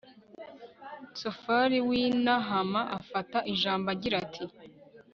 sofari 1.21 1.77
w'i 1.87 2.05
nahama 2.23 2.81
afata 2.99 3.37
ijambo, 3.51 3.87
agira 3.95 4.15
ati 4.25 4.43